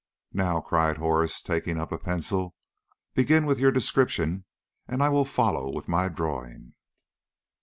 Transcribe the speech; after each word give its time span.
"Now," 0.33 0.61
cried 0.61 0.97
Horace, 0.97 1.43
taking 1.43 1.79
up 1.79 1.91
a 1.91 1.99
pencil, 1.99 2.55
"begin 3.13 3.45
with 3.45 3.59
your 3.59 3.71
description, 3.71 4.45
and 4.87 5.03
I 5.03 5.09
will 5.09 5.25
follow 5.25 5.71
with 5.71 5.87
my 5.87 6.09
drawing." 6.09 6.73